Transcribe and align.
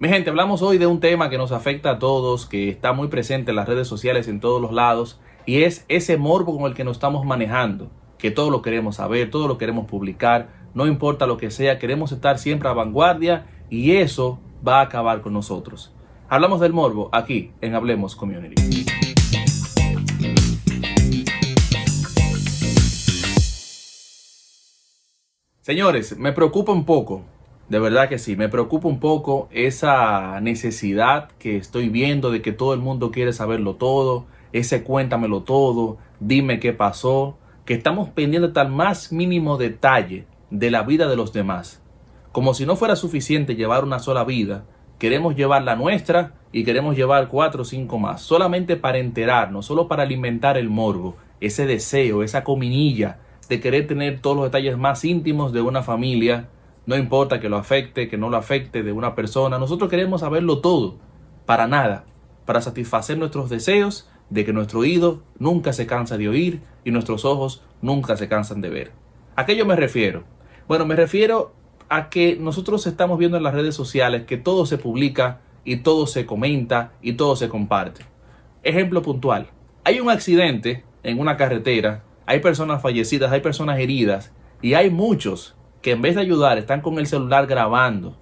Mi 0.00 0.08
gente, 0.08 0.30
hablamos 0.30 0.62
hoy 0.62 0.78
de 0.78 0.86
un 0.86 1.00
tema 1.00 1.28
que 1.28 1.38
nos 1.38 1.50
afecta 1.50 1.90
a 1.90 1.98
todos, 1.98 2.46
que 2.46 2.68
está 2.68 2.92
muy 2.92 3.08
presente 3.08 3.50
en 3.50 3.56
las 3.56 3.66
redes 3.66 3.88
sociales 3.88 4.28
en 4.28 4.38
todos 4.38 4.62
los 4.62 4.70
lados, 4.70 5.18
y 5.44 5.64
es 5.64 5.84
ese 5.88 6.16
morbo 6.16 6.56
con 6.56 6.70
el 6.70 6.76
que 6.76 6.84
nos 6.84 6.98
estamos 6.98 7.26
manejando, 7.26 7.90
que 8.16 8.30
todo 8.30 8.50
lo 8.50 8.62
queremos 8.62 8.94
saber, 8.94 9.28
todo 9.28 9.48
lo 9.48 9.58
queremos 9.58 9.86
publicar, 9.86 10.50
no 10.72 10.86
importa 10.86 11.26
lo 11.26 11.36
que 11.36 11.50
sea, 11.50 11.80
queremos 11.80 12.12
estar 12.12 12.38
siempre 12.38 12.68
a 12.68 12.74
vanguardia 12.74 13.46
y 13.70 13.96
eso 13.96 14.38
va 14.66 14.78
a 14.78 14.82
acabar 14.82 15.20
con 15.20 15.32
nosotros. 15.32 15.92
Hablamos 16.28 16.60
del 16.60 16.72
morbo 16.72 17.08
aquí 17.10 17.50
en 17.60 17.74
Hablemos 17.74 18.14
Community. 18.14 18.54
Señores, 25.60 26.16
me 26.16 26.30
preocupa 26.30 26.70
un 26.70 26.84
poco 26.84 27.24
de 27.68 27.78
verdad 27.78 28.08
que 28.08 28.18
sí, 28.18 28.34
me 28.34 28.48
preocupa 28.48 28.88
un 28.88 28.98
poco 28.98 29.48
esa 29.50 30.40
necesidad 30.40 31.28
que 31.38 31.56
estoy 31.56 31.90
viendo 31.90 32.30
de 32.30 32.40
que 32.40 32.52
todo 32.52 32.72
el 32.72 32.80
mundo 32.80 33.10
quiere 33.10 33.32
saberlo 33.32 33.74
todo, 33.74 34.26
ese 34.52 34.82
cuéntamelo 34.82 35.42
todo, 35.42 35.98
dime 36.18 36.60
qué 36.60 36.72
pasó, 36.72 37.36
que 37.66 37.74
estamos 37.74 38.08
pendientes 38.08 38.54
tal 38.54 38.70
más 38.70 39.12
mínimo 39.12 39.58
detalle 39.58 40.24
de 40.50 40.70
la 40.70 40.82
vida 40.82 41.08
de 41.08 41.16
los 41.16 41.34
demás. 41.34 41.82
Como 42.32 42.54
si 42.54 42.64
no 42.64 42.76
fuera 42.76 42.96
suficiente 42.96 43.54
llevar 43.54 43.84
una 43.84 43.98
sola 43.98 44.24
vida, 44.24 44.64
queremos 44.98 45.36
llevar 45.36 45.62
la 45.62 45.76
nuestra 45.76 46.32
y 46.52 46.64
queremos 46.64 46.96
llevar 46.96 47.28
cuatro 47.28 47.62
o 47.62 47.66
cinco 47.66 47.98
más, 47.98 48.22
solamente 48.22 48.76
para 48.76 48.96
enterarnos, 48.96 49.66
solo 49.66 49.88
para 49.88 50.04
alimentar 50.04 50.56
el 50.56 50.70
morbo, 50.70 51.16
ese 51.42 51.66
deseo, 51.66 52.22
esa 52.22 52.44
cominilla 52.44 53.18
de 53.50 53.60
querer 53.60 53.86
tener 53.86 54.20
todos 54.20 54.36
los 54.36 54.46
detalles 54.46 54.78
más 54.78 55.04
íntimos 55.04 55.52
de 55.52 55.60
una 55.60 55.82
familia 55.82 56.48
no 56.88 56.96
importa 56.96 57.38
que 57.38 57.50
lo 57.50 57.58
afecte, 57.58 58.08
que 58.08 58.16
no 58.16 58.30
lo 58.30 58.38
afecte 58.38 58.82
de 58.82 58.92
una 58.92 59.14
persona. 59.14 59.58
Nosotros 59.58 59.90
queremos 59.90 60.22
saberlo 60.22 60.60
todo, 60.60 60.96
para 61.44 61.66
nada, 61.66 62.06
para 62.46 62.62
satisfacer 62.62 63.18
nuestros 63.18 63.50
deseos 63.50 64.08
de 64.30 64.46
que 64.46 64.54
nuestro 64.54 64.78
oído 64.78 65.22
nunca 65.38 65.74
se 65.74 65.86
cansa 65.86 66.16
de 66.16 66.30
oír 66.30 66.62
y 66.86 66.90
nuestros 66.90 67.26
ojos 67.26 67.62
nunca 67.82 68.16
se 68.16 68.26
cansan 68.26 68.62
de 68.62 68.70
ver. 68.70 68.92
¿A 69.36 69.44
qué 69.44 69.54
yo 69.54 69.66
me 69.66 69.76
refiero? 69.76 70.24
Bueno, 70.66 70.86
me 70.86 70.96
refiero 70.96 71.52
a 71.90 72.08
que 72.08 72.36
nosotros 72.36 72.86
estamos 72.86 73.18
viendo 73.18 73.36
en 73.36 73.42
las 73.42 73.52
redes 73.52 73.74
sociales 73.74 74.24
que 74.24 74.38
todo 74.38 74.64
se 74.64 74.78
publica 74.78 75.42
y 75.66 75.76
todo 75.80 76.06
se 76.06 76.24
comenta 76.24 76.92
y 77.02 77.12
todo 77.12 77.36
se 77.36 77.50
comparte. 77.50 78.06
Ejemplo 78.62 79.02
puntual. 79.02 79.48
Hay 79.84 80.00
un 80.00 80.08
accidente 80.08 80.84
en 81.02 81.20
una 81.20 81.36
carretera, 81.36 82.04
hay 82.24 82.40
personas 82.40 82.80
fallecidas, 82.80 83.30
hay 83.30 83.42
personas 83.42 83.78
heridas 83.78 84.32
y 84.62 84.72
hay 84.72 84.88
muchos 84.88 85.54
que 85.82 85.92
en 85.92 86.02
vez 86.02 86.14
de 86.14 86.22
ayudar 86.22 86.58
están 86.58 86.80
con 86.80 86.98
el 86.98 87.06
celular 87.06 87.46
grabando, 87.46 88.16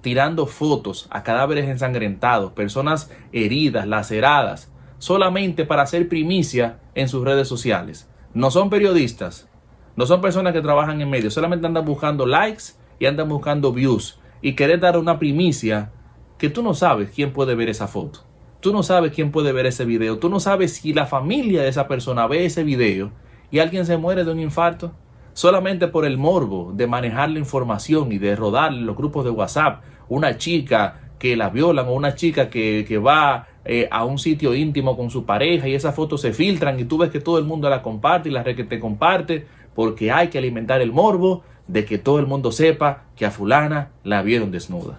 tirando 0.00 0.46
fotos 0.46 1.08
a 1.10 1.22
cadáveres 1.22 1.68
ensangrentados, 1.68 2.52
personas 2.52 3.10
heridas, 3.32 3.86
laceradas, 3.86 4.72
solamente 4.98 5.64
para 5.64 5.82
hacer 5.82 6.08
primicia 6.08 6.80
en 6.94 7.08
sus 7.08 7.24
redes 7.24 7.48
sociales. 7.48 8.10
No 8.34 8.50
son 8.50 8.70
periodistas, 8.70 9.48
no 9.96 10.06
son 10.06 10.20
personas 10.20 10.52
que 10.52 10.60
trabajan 10.60 11.00
en 11.00 11.10
medios, 11.10 11.34
solamente 11.34 11.66
andan 11.66 11.84
buscando 11.84 12.26
likes 12.26 12.74
y 12.98 13.06
andan 13.06 13.28
buscando 13.28 13.72
views 13.72 14.20
y 14.40 14.54
querer 14.54 14.80
dar 14.80 14.96
una 14.96 15.18
primicia 15.18 15.92
que 16.36 16.50
tú 16.50 16.62
no 16.62 16.74
sabes 16.74 17.10
quién 17.10 17.32
puede 17.32 17.54
ver 17.54 17.68
esa 17.68 17.88
foto. 17.88 18.20
Tú 18.60 18.72
no 18.72 18.82
sabes 18.82 19.12
quién 19.12 19.30
puede 19.30 19.52
ver 19.52 19.66
ese 19.66 19.84
video. 19.84 20.18
Tú 20.18 20.28
no 20.28 20.40
sabes 20.40 20.74
si 20.74 20.92
la 20.92 21.06
familia 21.06 21.62
de 21.62 21.68
esa 21.68 21.86
persona 21.86 22.26
ve 22.26 22.44
ese 22.44 22.64
video 22.64 23.12
y 23.50 23.60
alguien 23.60 23.86
se 23.86 23.96
muere 23.96 24.24
de 24.24 24.32
un 24.32 24.40
infarto 24.40 24.92
solamente 25.38 25.86
por 25.86 26.04
el 26.04 26.18
morbo 26.18 26.72
de 26.74 26.88
manejar 26.88 27.30
la 27.30 27.38
información 27.38 28.10
y 28.10 28.18
de 28.18 28.34
rodar 28.34 28.72
los 28.72 28.96
grupos 28.96 29.24
de 29.24 29.30
WhatsApp, 29.30 29.84
una 30.08 30.36
chica 30.36 31.12
que 31.20 31.36
la 31.36 31.48
violan 31.48 31.86
o 31.86 31.92
una 31.92 32.16
chica 32.16 32.50
que, 32.50 32.98
va 32.98 33.46
eh, 33.64 33.86
a 33.88 34.04
un 34.04 34.18
sitio 34.18 34.52
íntimo 34.52 34.96
con 34.96 35.10
su 35.10 35.24
pareja 35.26 35.68
y 35.68 35.76
esas 35.76 35.94
fotos 35.94 36.22
se 36.22 36.32
filtran 36.32 36.80
y 36.80 36.86
tú 36.86 36.98
ves 36.98 37.10
que 37.10 37.20
todo 37.20 37.38
el 37.38 37.44
mundo 37.44 37.70
la 37.70 37.82
comparte 37.82 38.30
y 38.30 38.32
la 38.32 38.42
que 38.42 38.64
te 38.64 38.80
comparte 38.80 39.46
porque 39.76 40.10
hay 40.10 40.26
que 40.26 40.38
alimentar 40.38 40.80
el 40.80 40.90
morbo 40.90 41.44
de 41.68 41.84
que 41.84 41.98
todo 41.98 42.18
el 42.18 42.26
mundo 42.26 42.50
sepa 42.50 43.04
que 43.14 43.24
a 43.24 43.30
fulana 43.30 43.92
la 44.02 44.22
vieron 44.22 44.50
desnuda. 44.50 44.98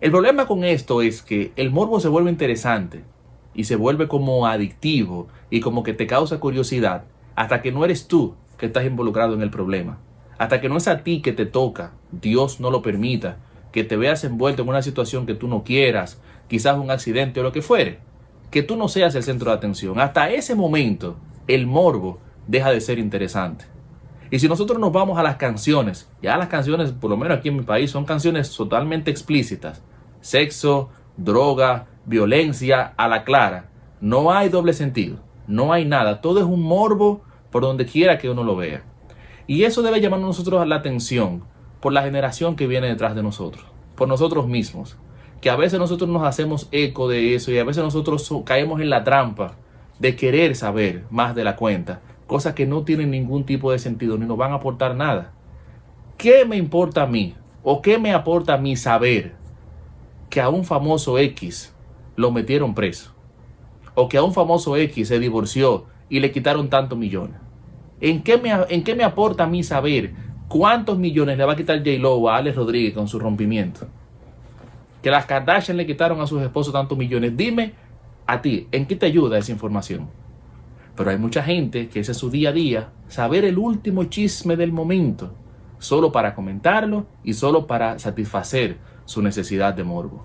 El 0.00 0.12
problema 0.12 0.46
con 0.46 0.62
esto 0.62 1.02
es 1.02 1.22
que 1.22 1.50
el 1.56 1.72
morbo 1.72 1.98
se 1.98 2.06
vuelve 2.06 2.30
interesante 2.30 3.02
y 3.52 3.64
se 3.64 3.74
vuelve 3.74 4.06
como 4.06 4.46
adictivo 4.46 5.26
y 5.50 5.58
como 5.58 5.82
que 5.82 5.92
te 5.92 6.06
causa 6.06 6.38
curiosidad 6.38 7.02
hasta 7.34 7.62
que 7.62 7.72
no 7.72 7.84
eres 7.84 8.06
tú 8.06 8.36
que 8.58 8.66
estás 8.66 8.84
involucrado 8.84 9.34
en 9.34 9.42
el 9.42 9.50
problema. 9.50 9.98
Hasta 10.36 10.60
que 10.60 10.68
no 10.68 10.76
es 10.76 10.88
a 10.88 11.02
ti 11.02 11.22
que 11.22 11.32
te 11.32 11.46
toca, 11.46 11.92
Dios 12.12 12.60
no 12.60 12.70
lo 12.70 12.82
permita, 12.82 13.38
que 13.72 13.84
te 13.84 13.96
veas 13.96 14.24
envuelto 14.24 14.62
en 14.62 14.68
una 14.68 14.82
situación 14.82 15.26
que 15.26 15.34
tú 15.34 15.48
no 15.48 15.64
quieras, 15.64 16.20
quizás 16.48 16.78
un 16.78 16.90
accidente 16.90 17.40
o 17.40 17.42
lo 17.42 17.52
que 17.52 17.62
fuere, 17.62 18.00
que 18.50 18.62
tú 18.62 18.76
no 18.76 18.88
seas 18.88 19.14
el 19.14 19.22
centro 19.22 19.50
de 19.50 19.56
atención. 19.56 20.00
Hasta 20.00 20.30
ese 20.30 20.54
momento, 20.54 21.16
el 21.46 21.66
morbo 21.66 22.18
deja 22.46 22.70
de 22.70 22.80
ser 22.80 22.98
interesante. 22.98 23.66
Y 24.30 24.38
si 24.38 24.48
nosotros 24.48 24.78
nos 24.78 24.92
vamos 24.92 25.18
a 25.18 25.22
las 25.22 25.36
canciones, 25.36 26.10
ya 26.22 26.36
las 26.36 26.48
canciones, 26.48 26.92
por 26.92 27.10
lo 27.10 27.16
menos 27.16 27.38
aquí 27.38 27.48
en 27.48 27.56
mi 27.56 27.62
país, 27.62 27.90
son 27.90 28.04
canciones 28.04 28.54
totalmente 28.54 29.10
explícitas. 29.10 29.82
Sexo, 30.20 30.90
droga, 31.16 31.86
violencia 32.04 32.92
a 32.96 33.08
la 33.08 33.24
clara. 33.24 33.70
No 34.00 34.32
hay 34.32 34.48
doble 34.50 34.72
sentido, 34.74 35.18
no 35.46 35.72
hay 35.72 35.84
nada. 35.84 36.20
Todo 36.20 36.40
es 36.40 36.44
un 36.44 36.62
morbo 36.62 37.22
por 37.50 37.62
donde 37.62 37.86
quiera 37.86 38.18
que 38.18 38.30
uno 38.30 38.44
lo 38.44 38.56
vea. 38.56 38.82
Y 39.46 39.64
eso 39.64 39.82
debe 39.82 40.00
llamar 40.00 40.20
a 40.20 40.24
nosotros 40.24 40.66
la 40.66 40.76
atención 40.76 41.44
por 41.80 41.92
la 41.92 42.02
generación 42.02 42.56
que 42.56 42.66
viene 42.66 42.88
detrás 42.88 43.14
de 43.14 43.22
nosotros, 43.22 43.64
por 43.94 44.08
nosotros 44.08 44.46
mismos. 44.46 44.96
Que 45.40 45.50
a 45.50 45.56
veces 45.56 45.78
nosotros 45.78 46.10
nos 46.10 46.24
hacemos 46.24 46.68
eco 46.72 47.08
de 47.08 47.34
eso 47.34 47.52
y 47.52 47.58
a 47.58 47.64
veces 47.64 47.82
nosotros 47.82 48.28
caemos 48.44 48.80
en 48.80 48.90
la 48.90 49.04
trampa 49.04 49.54
de 49.98 50.16
querer 50.16 50.56
saber 50.56 51.04
más 51.10 51.34
de 51.34 51.44
la 51.44 51.56
cuenta, 51.56 52.00
cosas 52.26 52.54
que 52.54 52.66
no 52.66 52.82
tienen 52.82 53.10
ningún 53.10 53.44
tipo 53.44 53.72
de 53.72 53.78
sentido 53.78 54.18
ni 54.18 54.26
nos 54.26 54.36
van 54.36 54.52
a 54.52 54.56
aportar 54.56 54.94
nada. 54.94 55.32
¿Qué 56.16 56.44
me 56.44 56.56
importa 56.56 57.02
a 57.02 57.06
mí 57.06 57.34
o 57.62 57.80
qué 57.80 57.98
me 57.98 58.12
aporta 58.12 58.54
a 58.54 58.58
mí 58.58 58.76
saber 58.76 59.34
que 60.28 60.40
a 60.40 60.48
un 60.48 60.64
famoso 60.64 61.18
X 61.18 61.72
lo 62.16 62.32
metieron 62.32 62.74
preso? 62.74 63.14
O 64.00 64.08
que 64.08 64.16
a 64.16 64.22
un 64.22 64.32
famoso 64.32 64.76
X 64.76 65.08
se 65.08 65.18
divorció 65.18 65.86
y 66.08 66.20
le 66.20 66.30
quitaron 66.30 66.70
tantos 66.70 66.96
millones. 66.96 67.34
¿En 68.00 68.22
qué, 68.22 68.38
me, 68.38 68.52
¿En 68.68 68.84
qué 68.84 68.94
me 68.94 69.02
aporta 69.02 69.42
a 69.42 69.48
mí 69.48 69.64
saber 69.64 70.12
cuántos 70.46 70.96
millones 70.96 71.36
le 71.36 71.44
va 71.44 71.54
a 71.54 71.56
quitar 71.56 71.78
J-Lo 71.78 72.30
a 72.30 72.36
Alex 72.36 72.54
Rodríguez 72.54 72.94
con 72.94 73.08
su 73.08 73.18
rompimiento? 73.18 73.88
Que 75.02 75.10
las 75.10 75.26
Kardashian 75.26 75.76
le 75.76 75.84
quitaron 75.84 76.20
a 76.20 76.28
sus 76.28 76.40
esposos 76.40 76.72
tantos 76.72 76.96
millones. 76.96 77.36
Dime 77.36 77.72
a 78.24 78.40
ti, 78.40 78.68
¿en 78.70 78.86
qué 78.86 78.94
te 78.94 79.06
ayuda 79.06 79.36
esa 79.36 79.50
información? 79.50 80.08
Pero 80.94 81.10
hay 81.10 81.18
mucha 81.18 81.42
gente 81.42 81.88
que 81.88 81.98
ese 81.98 82.12
es 82.12 82.18
su 82.18 82.30
día 82.30 82.50
a 82.50 82.52
día, 82.52 82.90
saber 83.08 83.44
el 83.44 83.58
último 83.58 84.04
chisme 84.04 84.54
del 84.54 84.70
momento, 84.70 85.34
solo 85.80 86.12
para 86.12 86.36
comentarlo 86.36 87.06
y 87.24 87.32
solo 87.32 87.66
para 87.66 87.98
satisfacer 87.98 88.76
su 89.06 89.22
necesidad 89.22 89.74
de 89.74 89.82
morbo. 89.82 90.24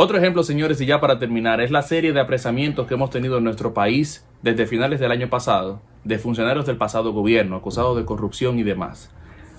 Otro 0.00 0.16
ejemplo, 0.16 0.44
señores, 0.44 0.80
y 0.80 0.86
ya 0.86 1.00
para 1.00 1.18
terminar, 1.18 1.60
es 1.60 1.72
la 1.72 1.82
serie 1.82 2.12
de 2.12 2.20
apresamientos 2.20 2.86
que 2.86 2.94
hemos 2.94 3.10
tenido 3.10 3.38
en 3.38 3.42
nuestro 3.42 3.74
país 3.74 4.24
desde 4.42 4.68
finales 4.68 5.00
del 5.00 5.10
año 5.10 5.28
pasado 5.28 5.82
de 6.04 6.20
funcionarios 6.20 6.66
del 6.66 6.76
pasado 6.76 7.12
gobierno 7.12 7.56
acusados 7.56 7.96
de 7.96 8.04
corrupción 8.04 8.60
y 8.60 8.62
demás. 8.62 9.10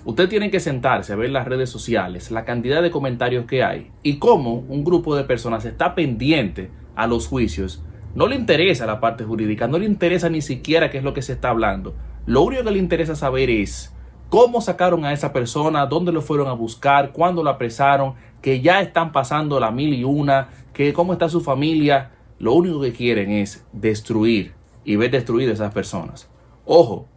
Usted 0.06 0.30
tiene 0.30 0.50
que 0.50 0.62
sentarse 0.62 1.12
a 1.12 1.18
ver 1.18 1.32
las 1.32 1.46
redes 1.46 1.70
sociales, 1.70 2.32
la 2.32 2.46
cantidad 2.46 2.82
de 2.82 2.90
comentarios 2.90 3.48
que 3.48 3.66
hay 3.66 3.92
y 4.02 4.18
cómo 4.18 4.64
un 4.70 4.86
grupo 4.86 5.14
de 5.14 5.26
personas 5.26 5.66
está 5.66 5.94
pendiente 5.94 6.72
a 6.96 7.06
los 7.06 7.28
juicios. 7.28 7.84
No 8.16 8.26
le 8.26 8.38
interesa 8.38 8.86
la 8.86 9.02
parte 9.02 9.26
jurídica, 9.26 9.68
no 9.68 9.78
le 9.78 9.88
interesa 9.88 10.30
ni 10.30 10.42
siquiera 10.42 10.90
qué 10.90 11.00
es 11.00 11.04
lo 11.04 11.14
que 11.14 11.22
se 11.22 11.34
está 11.34 11.50
hablando. 11.50 11.96
Lo 12.26 12.44
único 12.44 12.64
que 12.64 12.72
le 12.72 12.80
interesa 12.80 13.16
saber 13.18 13.50
es 13.50 13.94
cómo 14.30 14.62
sacaron 14.62 15.06
a 15.06 15.14
esa 15.14 15.34
persona, 15.34 15.86
dónde 15.86 16.12
lo 16.12 16.22
fueron 16.22 16.48
a 16.48 16.54
buscar, 16.54 17.12
cuándo 17.12 17.44
lo 17.44 17.50
apresaron, 17.50 18.14
que 18.42 18.62
ya 18.62 18.82
están 18.82 19.12
pasando 19.12 19.60
la 19.60 19.72
mil 19.72 19.94
y 19.94 20.04
una, 20.04 20.50
que 20.74 20.94
cómo 20.94 21.14
está 21.14 21.28
su 21.30 21.42
familia. 21.42 22.12
Lo 22.38 22.54
único 22.54 22.80
que 22.80 22.94
quieren 22.94 23.32
es 23.32 23.66
destruir 23.74 24.54
y 24.86 24.96
ver 24.96 25.12
destruidas 25.12 25.56
esas 25.56 25.74
personas. 25.74 26.30
Ojo, 26.66 27.08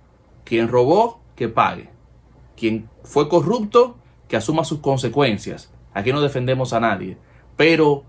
quien 0.45 0.69
robó, 0.69 1.21
que 1.37 1.49
pague. 1.49 1.91
Quien 2.57 2.89
fue 3.05 3.29
corrupto, 3.29 3.97
que 4.29 4.37
asuma 4.37 4.65
sus 4.65 4.81
consecuencias. 4.81 5.73
Aquí 5.95 6.13
no 6.13 6.21
defendemos 6.21 6.73
a 6.73 6.81
nadie. 6.81 7.19
Pero 7.57 8.05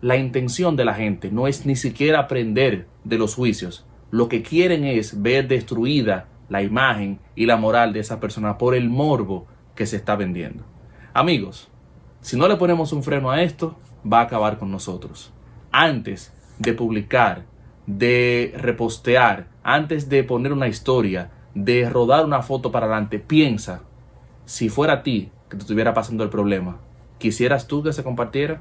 la 0.00 0.16
intención 0.16 0.76
de 0.76 0.84
la 0.84 0.94
gente 0.94 1.30
no 1.30 1.46
es 1.46 1.66
ni 1.66 1.76
siquiera 1.76 2.20
aprender 2.20 2.86
de 3.04 3.18
los 3.18 3.34
juicios. 3.34 3.86
Lo 4.10 4.28
que 4.28 4.42
quieren 4.42 4.84
es 4.84 5.22
ver 5.22 5.48
destruida 5.48 6.28
la 6.48 6.62
imagen 6.62 7.18
y 7.34 7.46
la 7.46 7.56
moral 7.56 7.92
de 7.92 8.00
esa 8.00 8.20
persona 8.20 8.58
por 8.58 8.74
el 8.74 8.88
morbo 8.88 9.46
que 9.74 9.86
se 9.86 9.96
está 9.96 10.16
vendiendo. 10.16 10.64
Amigos, 11.12 11.68
si 12.20 12.36
no 12.36 12.48
le 12.48 12.56
ponemos 12.56 12.92
un 12.92 13.02
freno 13.02 13.30
a 13.30 13.42
esto, 13.42 13.76
va 14.10 14.20
a 14.20 14.22
acabar 14.24 14.58
con 14.58 14.70
nosotros. 14.70 15.32
Antes 15.72 16.32
de 16.58 16.72
publicar, 16.72 17.44
de 17.86 18.54
repostear, 18.56 19.48
antes 19.62 20.08
de 20.08 20.24
poner 20.24 20.52
una 20.52 20.68
historia, 20.68 21.30
de 21.54 21.88
rodar 21.88 22.24
una 22.24 22.42
foto 22.42 22.70
para 22.70 22.86
adelante, 22.86 23.18
piensa 23.18 23.82
si 24.44 24.68
fuera 24.68 24.94
a 24.94 25.02
ti 25.02 25.30
que 25.48 25.56
te 25.56 25.62
estuviera 25.62 25.94
pasando 25.94 26.24
el 26.24 26.30
problema, 26.30 26.78
¿Quisieras 27.18 27.66
tú 27.66 27.82
que 27.82 27.92
se 27.92 28.04
compartiera? 28.04 28.60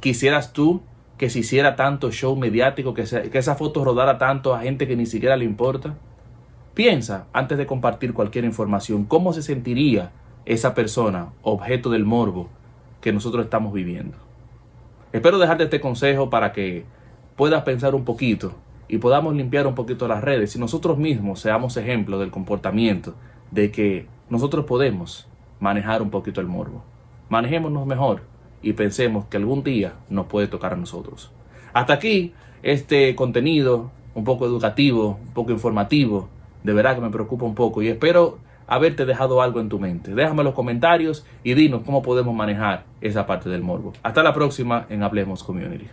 ¿Quisieras 0.00 0.52
tú 0.52 0.82
que 1.16 1.30
se 1.30 1.38
hiciera 1.38 1.76
tanto 1.76 2.10
show 2.10 2.36
mediático, 2.36 2.94
que, 2.94 3.04
que 3.04 3.38
esa 3.38 3.54
foto 3.54 3.84
rodara 3.84 4.18
tanto 4.18 4.54
a 4.54 4.62
gente 4.62 4.88
que 4.88 4.96
ni 4.96 5.06
siquiera 5.06 5.36
le 5.36 5.44
importa? 5.44 5.96
Piensa, 6.74 7.28
antes 7.32 7.56
de 7.56 7.66
compartir 7.66 8.12
cualquier 8.12 8.44
información, 8.44 9.04
cómo 9.04 9.32
se 9.32 9.42
sentiría 9.42 10.10
esa 10.44 10.74
persona, 10.74 11.28
objeto 11.42 11.88
del 11.88 12.04
morbo 12.04 12.48
que 13.00 13.12
nosotros 13.12 13.44
estamos 13.44 13.72
viviendo. 13.72 14.18
Espero 15.12 15.38
dejarte 15.38 15.64
este 15.64 15.80
consejo 15.80 16.30
para 16.30 16.52
que 16.52 16.84
puedas 17.36 17.62
pensar 17.62 17.94
un 17.94 18.04
poquito 18.04 18.54
y 18.88 18.98
podamos 18.98 19.36
limpiar 19.36 19.68
un 19.68 19.76
poquito 19.76 20.08
las 20.08 20.24
redes 20.24 20.56
y 20.56 20.58
nosotros 20.58 20.98
mismos 20.98 21.38
seamos 21.38 21.76
ejemplo 21.76 22.18
del 22.18 22.32
comportamiento 22.32 23.14
de 23.52 23.70
que 23.70 24.06
nosotros 24.28 24.64
podemos 24.64 25.28
manejar 25.60 26.02
un 26.02 26.10
poquito 26.10 26.40
el 26.40 26.48
morbo. 26.48 26.82
Manejémonos 27.28 27.86
mejor 27.86 28.22
y 28.62 28.72
pensemos 28.72 29.26
que 29.26 29.36
algún 29.36 29.62
día 29.62 29.94
nos 30.08 30.26
puede 30.26 30.48
tocar 30.48 30.72
a 30.72 30.76
nosotros. 30.76 31.30
Hasta 31.72 31.92
aquí 31.92 32.34
este 32.64 33.14
contenido 33.14 33.92
un 34.14 34.24
poco 34.24 34.46
educativo, 34.46 35.20
un 35.24 35.32
poco 35.32 35.52
informativo, 35.52 36.28
de 36.64 36.72
verdad 36.72 36.96
que 36.96 37.00
me 37.00 37.10
preocupa 37.10 37.44
un 37.44 37.54
poco 37.54 37.82
y 37.82 37.88
espero 37.88 38.38
haberte 38.66 39.04
dejado 39.04 39.42
algo 39.42 39.60
en 39.60 39.68
tu 39.68 39.78
mente. 39.78 40.14
Déjame 40.14 40.42
los 40.42 40.54
comentarios 40.54 41.24
y 41.44 41.54
dinos 41.54 41.82
cómo 41.84 42.02
podemos 42.02 42.34
manejar 42.34 42.84
esa 43.00 43.26
parte 43.26 43.48
del 43.50 43.62
morbo. 43.62 43.92
Hasta 44.02 44.22
la 44.22 44.34
próxima 44.34 44.86
en 44.88 45.02
Hablemos 45.02 45.44
Community. 45.44 45.86